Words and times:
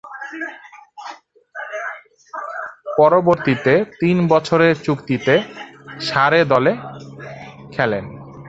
পরবর্তীতে, 2.97 3.73
তিন 3.99 4.17
বছরের 4.27 4.75
চুক্তিতে 4.83 5.35
সারে 6.01 6.41
দলে 6.45 6.73
খেলেন। 7.73 8.05